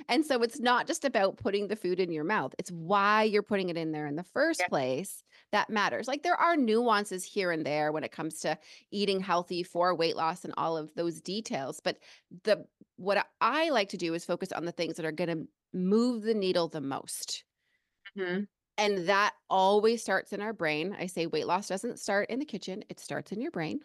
And 0.09 0.25
so 0.25 0.43
it's 0.43 0.61
not 0.61 0.87
just 0.87 1.05
about 1.05 1.37
putting 1.37 1.69
the 1.69 1.77
food 1.77 2.01
in 2.01 2.13
your 2.13 2.25
mouth. 2.25 2.55
It's 2.59 2.71
why 2.71 3.23
you're 3.25 3.43
putting 3.43 3.69
it 3.69 3.77
in 3.77 3.93
there 3.93 4.07
in 4.07 4.17
the 4.17 4.25
first 4.25 4.67
Yeah. 4.67 4.69
place 4.69 5.25
that 5.53 5.71
matters. 5.71 6.09
Like 6.09 6.23
there 6.23 6.37
are 6.37 6.57
nuances 6.57 7.25
here 7.25 7.51
and 7.51 7.65
there 7.65 7.93
when 7.93 8.05
it 8.05 8.13
comes 8.13 8.41
to 8.41 8.59
eating 8.91 9.21
healthy 9.21 9.63
for 9.63 9.95
weight 9.95 10.17
loss 10.17 10.45
and 10.45 10.55
all 10.57 10.77
of 10.77 10.95
those 10.95 11.21
details, 11.21 11.81
but 11.81 11.99
the 12.45 12.67
what 12.97 13.27
I 13.41 13.71
like 13.71 13.91
to 13.91 13.97
do 13.97 14.15
is 14.15 14.25
focus 14.25 14.51
on 14.53 14.65
the 14.65 14.73
things 14.73 14.97
that 14.97 15.07
are 15.07 15.13
going 15.13 15.31
to 15.45 15.49
move 15.73 16.23
the 16.23 16.35
needle 16.35 16.69
the 16.69 16.81
most. 16.81 17.45
Mhm. 18.17 18.49
And 18.77 19.09
that 19.09 19.35
always 19.51 20.03
starts 20.03 20.33
in 20.33 20.41
our 20.41 20.53
brain. 20.53 20.95
I 20.99 21.07
say 21.07 21.27
weight 21.27 21.47
loss 21.47 21.69
doesn't 21.69 21.99
start 21.99 22.31
in 22.31 22.39
the 22.39 22.45
kitchen, 22.45 22.85
it 22.89 23.01
starts 23.01 23.33
in 23.33 23.41
your 23.41 23.51
brain. 23.51 23.81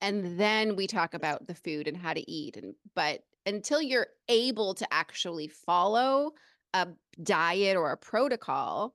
And 0.00 0.40
then 0.40 0.76
we 0.76 0.86
talk 0.86 1.14
about 1.14 1.46
the 1.48 1.54
food 1.54 1.88
and 1.88 1.96
how 1.96 2.14
to 2.14 2.30
eat 2.30 2.56
and 2.56 2.76
but 2.94 3.24
until 3.46 3.80
you're 3.80 4.08
able 4.28 4.74
to 4.74 4.86
actually 4.92 5.48
follow 5.48 6.32
a 6.74 6.88
diet 7.22 7.76
or 7.76 7.90
a 7.90 7.96
protocol, 7.96 8.94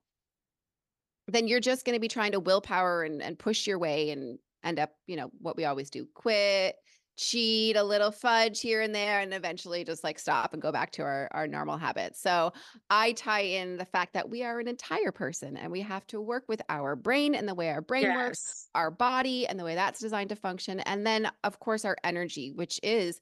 then 1.28 1.48
you're 1.48 1.60
just 1.60 1.86
going 1.86 1.96
to 1.96 2.00
be 2.00 2.08
trying 2.08 2.34
to 2.34 2.40
willpower 2.40 3.04
and, 3.04 3.22
and 3.22 3.40
push 3.40 3.66
your 3.66 3.80
way 3.80 4.12
and 4.12 4.38
end 4.64 4.80
up, 4.80 4.92
you 5.08 5.16
know, 5.16 5.30
what 5.40 5.58
we 5.58 5.66
always 5.66 5.90
do 5.90 6.08
quit, 6.14 6.76
cheat, 7.18 7.76
a 7.76 7.84
little 7.84 8.12
fudge 8.12 8.60
here 8.62 8.82
and 8.82 8.94
there, 8.94 9.22
and 9.22 9.34
eventually 9.34 9.84
just 9.84 10.04
like 10.04 10.20
stop 10.20 10.54
and 10.54 10.62
go 10.62 10.72
back 10.72 10.92
to 10.92 11.02
our, 11.02 11.30
our 11.32 11.48
normal 11.48 11.78
habits. 11.78 12.22
So 12.22 12.54
I 12.90 13.14
tie 13.14 13.42
in 13.42 13.78
the 13.78 13.86
fact 13.86 14.14
that 14.14 14.30
we 14.30 14.44
are 14.44 14.60
an 14.60 14.68
entire 14.68 15.12
person 15.12 15.58
and 15.58 15.72
we 15.72 15.82
have 15.82 16.06
to 16.08 16.22
work 16.22 16.44
with 16.48 16.62
our 16.70 16.96
brain 16.96 17.34
and 17.34 17.48
the 17.48 17.56
way 17.56 17.70
our 17.70 17.82
brain 17.82 18.14
works, 18.14 18.68
our 18.76 18.92
body 18.92 19.48
and 19.48 19.60
the 19.60 19.64
way 19.64 19.76
that's 19.76 20.00
designed 20.00 20.30
to 20.30 20.36
function. 20.36 20.80
And 20.82 21.08
then, 21.08 21.32
of 21.44 21.60
course, 21.60 21.86
our 21.86 21.98
energy, 22.04 22.52
which 22.54 22.80
is 22.84 23.20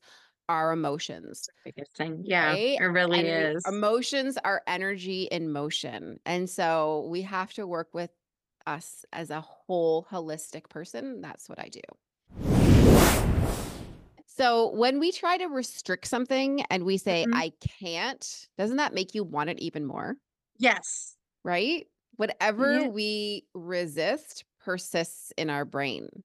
our 0.50 0.72
emotions 0.72 1.48
Biggest 1.64 1.96
thing. 1.96 2.22
Yeah, 2.26 2.48
right? 2.48 2.78
it 2.80 2.84
really 2.86 3.22
is. 3.22 3.66
emotions 3.68 4.38
are 4.44 4.62
energy 4.68 5.24
in 5.24 5.52
motion. 5.52 6.20
And 6.26 6.50
so 6.50 7.08
we 7.10 7.22
have 7.24 7.54
to 7.54 7.66
work 7.66 7.90
with 7.94 8.12
us 8.68 9.06
as 9.14 9.30
a 9.30 9.42
whole 9.42 10.06
holistic 10.12 10.70
person. 10.70 11.22
That's 11.22 11.48
what 11.50 11.60
I 11.60 11.70
do. 11.70 11.82
So 14.26 14.72
when 14.72 15.00
we 15.00 15.12
try 15.12 15.38
to 15.38 15.46
restrict 15.46 16.08
something 16.08 16.62
and 16.72 16.84
we 16.86 16.98
say, 16.98 17.26
Mhm. 17.28 17.36
I 17.36 17.52
can't, 17.80 18.48
doesn't 18.58 18.78
that 18.78 18.94
make 18.94 19.14
you 19.14 19.24
want 19.24 19.50
it 19.52 19.60
even 19.60 19.86
more? 19.86 20.16
Yes. 20.58 21.16
Right? 21.44 21.88
Whatever 22.16 22.82
Yeah. 22.82 22.88
we 22.88 23.46
resist 23.54 24.44
persists 24.60 25.32
in 25.38 25.50
our 25.50 25.66
brain. 25.66 26.24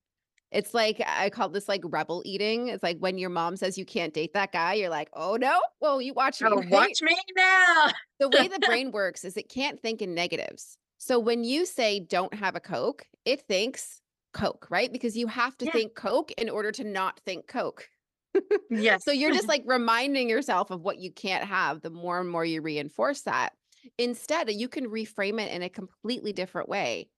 It's 0.51 0.73
like 0.75 1.03
I 1.07 1.31
call 1.31 1.49
this 1.51 1.69
like 1.69 1.83
rebel 1.85 2.23
eating. 2.25 2.69
It's 2.69 2.83
like 2.83 2.99
when 2.99 3.19
your 3.19 3.31
mom 3.31 3.57
says 3.57 3.77
you 3.77 3.85
can't 3.85 4.15
date 4.15 4.33
that 4.33 4.53
guy, 4.53 4.75
you're 4.75 4.89
like, 4.91 5.11
oh 5.13 5.37
no, 5.37 5.61
well, 5.81 6.01
you 6.01 6.15
watch 6.15 6.41
me, 6.41 6.51
Oh, 6.51 6.57
right? 6.57 6.71
watch 6.71 7.03
me 7.03 7.17
now. 7.37 7.93
the 8.19 8.29
way 8.29 8.49
the 8.49 8.59
brain 8.61 8.91
works 8.91 9.25
is 9.25 9.37
it 9.37 9.49
can't 9.49 9.81
think 9.81 10.03
in 10.03 10.15
negatives. 10.15 10.79
So 10.99 11.19
when 11.19 11.45
you 11.45 11.67
say 11.67 12.01
don't 12.01 12.35
have 12.35 12.57
a 12.57 12.61
Coke, 12.61 13.07
it 13.25 13.43
thinks 13.43 14.01
Coke, 14.33 14.67
right? 14.71 14.93
Because 14.93 15.17
you 15.17 15.27
have 15.29 15.57
to 15.59 15.67
Yeah. 15.67 15.73
think 15.73 15.95
Coke 15.95 16.33
in 16.33 16.49
order 16.49 16.73
to 16.73 16.85
not 16.85 17.21
think 17.21 17.47
Coke. 17.47 17.89
Yes. 18.71 19.05
So 19.05 19.13
you're 19.13 19.33
just 19.33 19.49
like 19.49 19.63
reminding 19.67 20.29
yourself 20.29 20.71
of 20.71 20.83
what 20.83 20.99
you 20.99 21.11
can't 21.11 21.45
have 21.45 21.81
the 21.83 21.91
more 21.91 22.21
and 22.21 22.29
more 22.29 22.45
you 22.45 22.61
reinforce 22.61 23.23
that. 23.23 23.55
Instead, 23.97 24.51
you 24.51 24.69
can 24.69 24.87
reframe 24.89 25.41
it 25.41 25.51
in 25.53 25.63
a 25.63 25.69
completely 25.71 26.33
different 26.33 26.69
way. 26.69 27.09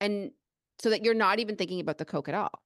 And 0.00 0.32
so 0.80 0.90
that 0.90 1.04
you're 1.04 1.14
not 1.14 1.40
even 1.40 1.56
thinking 1.56 1.80
about 1.80 1.98
the 1.98 2.04
Coke 2.04 2.28
at 2.28 2.34
all. 2.34 2.63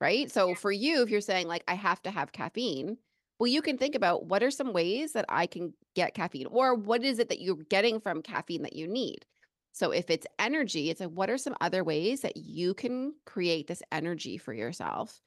Right. 0.00 0.30
So 0.30 0.48
Yeah. 0.48 0.54
for 0.54 0.72
you, 0.72 1.02
if 1.02 1.10
you're 1.10 1.20
saying 1.20 1.46
like, 1.46 1.62
I 1.68 1.74
have 1.74 2.00
to 2.02 2.10
have 2.10 2.32
caffeine, 2.32 2.96
well, 3.38 3.48
you 3.48 3.62
can 3.62 3.76
think 3.78 3.94
about 3.94 4.26
what 4.26 4.42
are 4.42 4.50
some 4.50 4.72
ways 4.72 5.12
that 5.12 5.26
I 5.28 5.46
can 5.46 5.74
get 5.94 6.14
caffeine 6.14 6.46
or 6.46 6.74
what 6.74 7.04
is 7.04 7.18
it 7.18 7.28
that 7.28 7.40
you're 7.40 7.56
getting 7.56 8.00
from 8.00 8.22
caffeine 8.22 8.62
that 8.62 8.74
you 8.74 8.86
need? 8.86 9.26
So 9.72 9.90
if 9.92 10.10
it's 10.10 10.26
energy, 10.38 10.90
it's 10.90 11.00
like, 11.00 11.10
what 11.10 11.30
are 11.30 11.38
some 11.38 11.56
other 11.60 11.84
ways 11.84 12.22
that 12.22 12.36
you 12.36 12.74
can 12.74 13.14
create 13.26 13.66
this 13.66 13.82
energy 13.92 14.36
for 14.38 14.52
yourself 14.52 15.20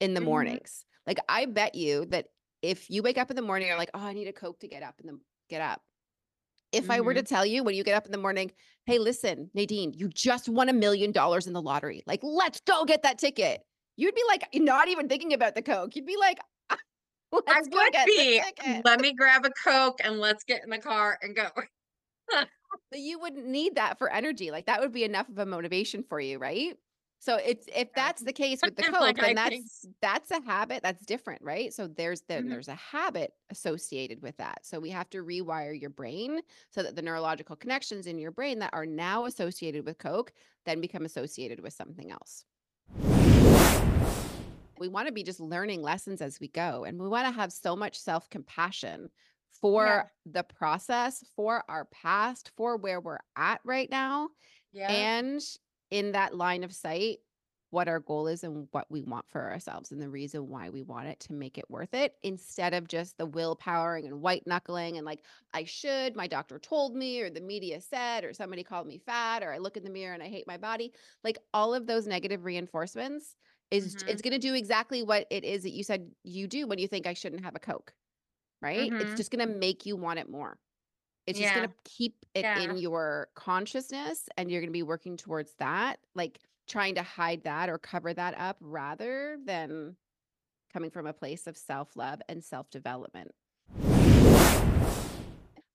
in 0.00 0.14
the 0.14 0.20
Mhm. 0.20 0.24
mornings? 0.26 0.84
Like, 1.06 1.18
I 1.28 1.46
bet 1.46 1.74
you 1.74 2.06
that 2.06 2.28
if 2.62 2.90
you 2.90 3.02
wake 3.02 3.18
up 3.18 3.30
in 3.30 3.36
the 3.36 3.42
morning, 3.42 3.68
you're 3.68 3.78
like, 3.78 3.90
oh, 3.94 4.00
I 4.00 4.12
need 4.12 4.28
a 4.28 4.32
Coke 4.32 4.60
to 4.60 4.68
get 4.68 4.82
up 4.82 5.00
and 5.00 5.08
then 5.08 5.20
get 5.48 5.62
up. 5.62 5.82
If 6.72 6.90
I 6.90 7.00
were 7.00 7.14
to 7.14 7.22
Mhm. 7.22 7.26
tell 7.26 7.46
you 7.46 7.64
when 7.64 7.74
you 7.74 7.84
get 7.84 7.94
up 7.96 8.06
in 8.06 8.12
the 8.12 8.18
morning, 8.18 8.52
hey, 8.86 8.98
listen, 8.98 9.50
Nadine, 9.54 9.94
you 9.94 10.08
just 10.08 10.48
won 10.48 10.68
a 10.68 10.72
million 10.74 11.12
dollars 11.12 11.46
in 11.46 11.54
the 11.54 11.62
lottery. 11.62 12.02
Like, 12.06 12.20
let's 12.22 12.60
go 12.60 12.84
get 12.84 13.02
that 13.02 13.18
ticket. 13.18 13.62
You'd 13.98 14.14
be 14.14 14.22
like, 14.28 14.48
not 14.54 14.86
even 14.88 15.08
thinking 15.08 15.32
about 15.32 15.56
the 15.56 15.62
Coke. 15.62 15.96
You'd 15.96 16.06
be 16.06 16.16
like, 16.16 16.38
I 16.70 16.76
let's 17.32 17.68
go 17.68 17.78
would 17.78 17.92
be. 18.06 18.42
Let 18.84 19.00
me 19.00 19.12
grab 19.12 19.44
a 19.44 19.50
Coke 19.50 19.98
and 20.02 20.20
let's 20.20 20.44
get 20.44 20.62
in 20.62 20.70
the 20.70 20.78
car 20.78 21.18
and 21.20 21.34
go. 21.34 21.48
But 22.90 23.00
you 23.00 23.18
wouldn't 23.18 23.46
need 23.46 23.74
that 23.74 23.98
for 23.98 24.10
energy. 24.10 24.50
Like 24.50 24.66
that 24.66 24.80
would 24.80 24.92
be 24.92 25.04
enough 25.04 25.28
of 25.28 25.38
a 25.38 25.46
motivation 25.46 26.02
for 26.02 26.20
you, 26.20 26.38
right? 26.38 26.76
So 27.20 27.36
it's 27.36 27.66
if 27.74 27.92
that's 27.94 28.22
the 28.22 28.32
case 28.32 28.62
with 28.62 28.76
the 28.76 28.84
Coke, 28.84 29.00
like, 29.00 29.16
then 29.18 29.36
I 29.36 29.48
think 29.48 29.66
that's 29.66 29.86
that's 30.00 30.30
a 30.30 30.40
habit 30.40 30.82
that's 30.84 31.04
different, 31.04 31.42
right? 31.42 31.74
So 31.74 31.88
there's 31.88 32.22
then 32.22 32.44
Mhm. 32.44 32.50
there's 32.50 32.68
a 32.68 32.76
habit 32.76 33.34
associated 33.50 34.22
with 34.22 34.36
that. 34.36 34.64
So 34.64 34.78
we 34.78 34.90
have 34.90 35.10
to 35.10 35.24
rewire 35.24 35.78
your 35.78 35.90
brain 35.90 36.40
so 36.70 36.82
that 36.82 36.94
the 36.94 37.02
neurological 37.02 37.56
connections 37.56 38.06
in 38.06 38.18
your 38.18 38.30
brain 38.30 38.60
that 38.60 38.72
are 38.72 38.86
now 38.86 39.24
associated 39.24 39.84
with 39.84 39.98
Coke 39.98 40.32
then 40.64 40.80
become 40.80 41.04
associated 41.04 41.60
with 41.60 41.72
something 41.74 42.10
else. 42.10 42.44
We 44.78 44.88
want 44.88 45.08
to 45.08 45.12
be 45.12 45.24
just 45.24 45.40
learning 45.40 45.82
lessons 45.82 46.20
as 46.22 46.38
we 46.40 46.48
go 46.48 46.84
and 46.84 47.00
we 47.00 47.08
want 47.08 47.26
to 47.26 47.32
have 47.32 47.52
so 47.52 47.74
much 47.74 47.98
self-compassion 47.98 49.10
for 49.60 49.84
Yeah. 49.86 50.02
the 50.24 50.44
process, 50.44 51.24
for 51.34 51.64
our 51.68 51.86
past, 51.86 52.52
for 52.56 52.76
where 52.76 53.00
we're 53.00 53.18
at 53.36 53.60
right 53.64 53.90
now 53.90 54.28
Yeah. 54.72 54.88
and 54.92 55.42
in 55.90 56.12
that 56.12 56.36
line 56.36 56.62
of 56.64 56.72
sight 56.74 57.18
what 57.70 57.86
our 57.88 58.00
goal 58.00 58.28
is 58.28 58.44
and 58.44 58.66
what 58.70 58.90
we 58.90 59.02
want 59.02 59.28
for 59.28 59.50
ourselves 59.50 59.92
and 59.92 60.00
the 60.00 60.08
reason 60.08 60.48
why 60.48 60.70
we 60.70 60.82
want 60.82 61.06
it 61.06 61.20
to 61.20 61.34
make 61.34 61.58
it 61.58 61.68
worth 61.68 61.92
it 61.92 62.14
instead 62.22 62.72
of 62.72 62.88
just 62.88 63.18
the 63.18 63.26
willpowering 63.26 64.06
and 64.06 64.22
white 64.22 64.46
knuckling 64.46 64.96
and 64.96 65.04
like 65.04 65.22
I 65.52 65.64
should 65.64 66.16
my 66.16 66.26
doctor 66.26 66.58
told 66.58 66.94
me 66.96 67.20
or 67.20 67.28
the 67.28 67.42
media 67.42 67.80
said 67.82 68.24
or 68.24 68.32
somebody 68.32 68.62
called 68.62 68.86
me 68.86 68.96
fat 68.96 69.42
or 69.42 69.52
I 69.52 69.58
look 69.58 69.76
in 69.76 69.84
the 69.84 69.90
mirror 69.90 70.14
and 70.14 70.22
I 70.22 70.28
hate 70.28 70.46
my 70.46 70.56
body 70.56 70.92
like 71.24 71.36
all 71.52 71.74
of 71.74 71.86
those 71.86 72.06
negative 72.06 72.44
reinforcements 72.46 73.34
is 73.70 73.96
Mhm. 73.96 74.08
it's 74.08 74.22
going 74.22 74.32
to 74.32 74.38
do 74.38 74.54
exactly 74.54 75.02
what 75.02 75.26
it 75.30 75.44
is 75.44 75.62
that 75.62 75.70
you 75.72 75.84
said 75.84 76.10
you 76.24 76.46
do 76.46 76.66
when 76.66 76.78
you 76.78 76.88
think 76.88 77.06
I 77.06 77.14
shouldn't 77.14 77.44
have 77.44 77.54
a 77.54 77.58
coke 77.60 77.92
right 78.62 78.92
it's 78.98 79.12
Mhm. 79.12 79.16
just 79.16 79.30
going 79.30 79.46
to 79.46 79.54
make 79.54 79.86
you 79.86 79.96
want 79.96 80.18
it 80.18 80.28
more 80.28 80.58
It's 81.26 81.38
just 81.38 81.54
going 81.54 81.68
to 81.68 81.74
keep 81.84 82.14
it 82.34 82.42
Yeah. 82.44 82.70
in 82.70 82.78
your 82.78 83.28
consciousness 83.34 84.28
and 84.38 84.50
you're 84.50 84.62
going 84.62 84.70
to 84.70 84.72
be 84.72 84.82
working 84.82 85.18
towards 85.18 85.52
that, 85.58 86.00
like 86.14 86.40
trying 86.66 86.94
to 86.94 87.02
hide 87.02 87.42
that 87.44 87.68
or 87.68 87.78
cover 87.78 88.14
that 88.14 88.34
up 88.38 88.56
rather 88.60 89.38
than 89.44 89.96
coming 90.72 90.90
from 90.90 91.06
a 91.06 91.12
place 91.12 91.46
of 91.46 91.58
self 91.58 91.96
love 91.96 92.22
and 92.30 92.42
self 92.42 92.70
development. 92.70 93.34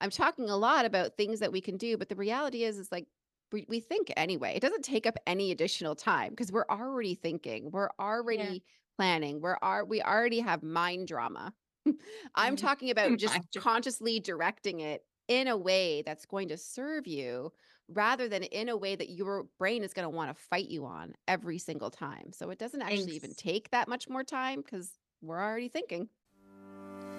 I'm 0.02 0.10
talking 0.10 0.50
a 0.50 0.58
lot 0.58 0.86
about 0.86 1.16
things 1.18 1.40
that 1.40 1.52
we 1.52 1.62
can 1.62 1.78
do, 1.78 1.98
but 1.98 2.10
the 2.10 2.16
reality 2.16 2.64
is, 2.64 2.78
is 2.80 2.92
like 2.92 3.06
we, 3.54 3.66
we 3.70 3.80
think 3.80 4.12
anyway. 4.18 4.56
It 4.56 4.60
doesn't 4.62 4.84
take 4.84 5.06
up 5.06 5.16
any 5.26 5.52
additional 5.52 5.96
time 5.96 6.32
because 6.32 6.52
we're 6.52 6.66
already 6.70 7.16
thinking, 7.16 7.72
we're 7.72 7.90
Yeah. 7.98 8.06
already 8.06 8.64
planning, 8.98 9.40
we're 9.42 9.58
are 9.62 9.86
we 9.86 10.02
already 10.02 10.40
have 10.42 10.62
mind 10.64 11.08
drama. 11.08 11.54
I'm 12.36 12.56
Mhm. 12.56 12.60
talking 12.60 12.90
about 12.90 13.18
just 13.18 13.40
consciously 13.56 14.20
directing 14.20 14.82
it 14.82 15.06
in 15.30 15.48
a 15.48 15.56
way 15.56 16.02
that's 16.02 16.26
going 16.26 16.50
to 16.50 16.58
serve 16.58 17.08
you 17.08 17.54
rather 17.88 18.28
than 18.28 18.44
in 18.44 18.70
a 18.70 18.76
way 18.78 18.96
that 18.96 19.10
your 19.10 19.46
brain 19.60 19.84
is 19.84 19.94
going 19.94 20.06
to 20.06 20.10
want 20.10 20.36
to 20.36 20.42
fight 20.44 20.70
you 20.70 20.86
on 20.86 21.14
every 21.28 21.58
single 21.58 21.90
time. 21.92 22.32
So 22.34 22.50
it 22.50 22.60
doesn't 22.60 22.82
actually 22.82 23.16
even 23.16 23.34
take 23.36 23.70
that 23.72 23.88
much 23.88 24.10
more 24.10 24.24
time 24.24 24.62
because 24.62 24.92
we're 25.22 25.40
already 25.42 25.70
thinking. 25.70 26.10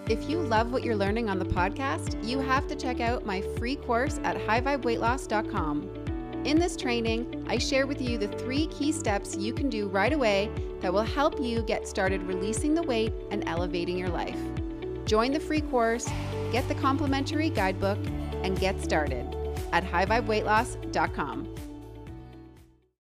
If 0.08 0.28
you 0.28 0.38
love 0.38 0.70
what 0.72 0.82
you're 0.84 0.96
learning 0.96 1.30
on 1.30 1.38
the 1.38 1.46
podcast, 1.46 2.22
you 2.26 2.38
have 2.40 2.66
to 2.68 2.76
check 2.76 3.00
out 3.00 3.24
my 3.24 3.40
free 3.56 3.76
course 3.76 4.18
at 4.22 4.36
highvibeweightloss.com. 4.36 6.03
In 6.44 6.58
this 6.58 6.76
training, 6.76 7.46
I 7.48 7.56
share 7.56 7.86
with 7.86 8.02
you 8.02 8.18
the 8.18 8.28
three 8.28 8.66
key 8.66 8.92
steps 8.92 9.34
you 9.34 9.54
can 9.54 9.70
do 9.70 9.88
right 9.88 10.12
away 10.12 10.50
that 10.82 10.92
will 10.92 11.02
help 11.02 11.40
you 11.40 11.62
get 11.62 11.88
started 11.88 12.22
releasing 12.24 12.74
the 12.74 12.82
weight 12.82 13.14
and 13.30 13.42
elevating 13.48 13.96
your 13.96 14.10
life. 14.10 14.38
Join 15.06 15.32
the 15.32 15.40
free 15.40 15.62
course, 15.62 16.06
get 16.52 16.68
the 16.68 16.74
complimentary 16.74 17.48
guidebook, 17.48 17.98
and 18.42 18.60
get 18.60 18.82
started 18.82 19.26
at 19.72 19.84
highvibeweightloss.com. 19.84 21.53